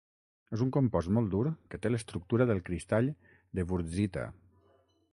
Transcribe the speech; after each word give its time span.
És 0.55 0.61
un 0.65 0.71
compost 0.77 1.11
molt 1.17 1.29
dur 1.33 1.43
que 1.75 1.81
té 1.85 1.93
l'estructura 1.93 2.49
del 2.53 2.65
cristall 2.71 3.13
de 3.59 3.71
Wurtzita. 3.73 4.29